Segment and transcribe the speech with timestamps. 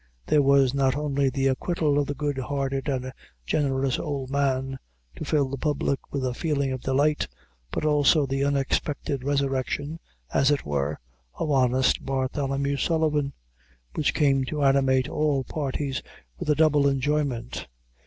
[0.25, 3.13] There was not only the acquittal of the good hearted and
[3.45, 4.79] generous old man,
[5.17, 7.27] to fill the public with a feeling of delight,
[7.69, 9.99] but also the unexpected resurrection,
[10.33, 10.97] as it were,
[11.35, 13.33] of honest Bartholomew Sullivan,
[13.93, 16.01] which came to animate all parties
[16.39, 17.67] with a double enjoyment.